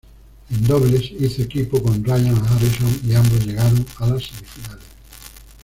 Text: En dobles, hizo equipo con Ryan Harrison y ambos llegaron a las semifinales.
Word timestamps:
En 0.49 0.63
dobles, 0.65 1.11
hizo 1.11 1.43
equipo 1.43 1.79
con 1.83 2.03
Ryan 2.03 2.41
Harrison 2.47 2.99
y 3.05 3.13
ambos 3.13 3.45
llegaron 3.45 3.85
a 3.99 4.07
las 4.07 4.23
semifinales. 4.23 4.83